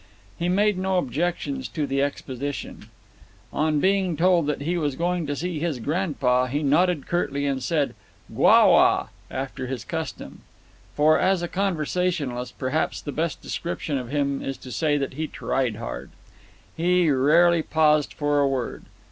He 0.35 0.49
made 0.49 0.79
no 0.79 0.97
objections 0.97 1.67
to 1.67 1.85
the 1.85 2.01
expedition. 2.01 2.89
On 3.53 3.79
being 3.79 4.17
told 4.17 4.47
that 4.47 4.61
he 4.61 4.75
was 4.75 4.95
going 4.95 5.27
to 5.27 5.35
see 5.35 5.59
his 5.59 5.77
grandpa 5.77 6.47
he 6.47 6.63
nodded 6.63 7.05
curtly 7.05 7.45
and 7.45 7.61
said: 7.61 7.93
"Gwa 8.33 8.67
wah," 8.71 9.07
after 9.29 9.67
his 9.67 9.85
custom. 9.85 10.41
For, 10.95 11.19
as 11.19 11.43
a 11.43 11.47
conversationalist, 11.47 12.57
perhaps 12.57 12.99
the 12.99 13.11
best 13.11 13.43
description 13.43 13.99
of 13.99 14.09
him 14.09 14.41
is 14.41 14.57
to 14.65 14.71
say 14.71 14.97
that 14.97 15.13
he 15.13 15.27
tried 15.27 15.75
hard. 15.75 16.09
He 16.75 17.11
rarely 17.11 17.61
paused 17.61 18.11
for 18.15 18.39
a 18.39 18.47
word. 18.47 18.85